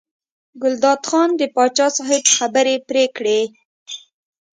[0.61, 3.41] ګلداد خان د پاچا صاحب خبرې پرې کړې.